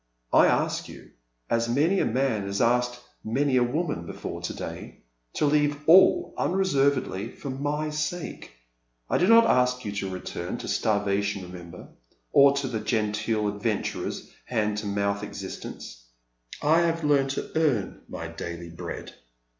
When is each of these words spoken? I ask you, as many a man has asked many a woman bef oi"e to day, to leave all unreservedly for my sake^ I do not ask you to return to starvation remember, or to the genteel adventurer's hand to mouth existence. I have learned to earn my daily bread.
I 0.33 0.47
ask 0.47 0.89
you, 0.89 1.11
as 1.47 1.69
many 1.69 1.99
a 1.99 2.05
man 2.05 2.47
has 2.47 2.59
asked 2.59 2.99
many 3.23 3.55
a 3.55 3.61
woman 3.63 4.07
bef 4.07 4.25
oi"e 4.25 4.41
to 4.41 4.53
day, 4.55 5.01
to 5.33 5.45
leave 5.45 5.77
all 5.87 6.33
unreservedly 6.39 7.29
for 7.33 7.51
my 7.51 7.89
sake^ 7.89 8.47
I 9.11 9.19
do 9.19 9.27
not 9.27 9.45
ask 9.45 9.85
you 9.85 9.91
to 9.91 10.09
return 10.09 10.57
to 10.57 10.67
starvation 10.67 11.43
remember, 11.43 11.89
or 12.33 12.53
to 12.57 12.67
the 12.67 12.79
genteel 12.79 13.47
adventurer's 13.47 14.31
hand 14.45 14.79
to 14.79 14.87
mouth 14.87 15.21
existence. 15.21 16.03
I 16.63 16.79
have 16.79 17.03
learned 17.03 17.29
to 17.37 17.51
earn 17.55 18.01
my 18.09 18.27
daily 18.27 18.71
bread. 18.71 19.13